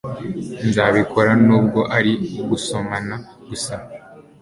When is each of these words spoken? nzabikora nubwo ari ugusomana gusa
nzabikora 0.67 1.31
nubwo 1.45 1.79
ari 1.97 2.13
ugusomana 2.41 3.15
gusa 3.49 3.75